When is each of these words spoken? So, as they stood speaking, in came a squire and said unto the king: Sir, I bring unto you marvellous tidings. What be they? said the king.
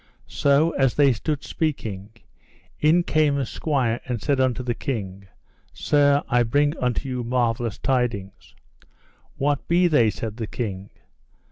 So, 0.25 0.71
as 0.71 0.95
they 0.95 1.13
stood 1.13 1.43
speaking, 1.43 2.09
in 2.79 3.03
came 3.03 3.37
a 3.37 3.45
squire 3.45 4.01
and 4.07 4.19
said 4.19 4.39
unto 4.39 4.63
the 4.63 4.73
king: 4.73 5.27
Sir, 5.73 6.23
I 6.27 6.41
bring 6.41 6.75
unto 6.79 7.07
you 7.07 7.23
marvellous 7.23 7.77
tidings. 7.77 8.55
What 9.37 9.67
be 9.67 9.87
they? 9.87 10.09
said 10.09 10.37
the 10.37 10.47
king. 10.47 10.89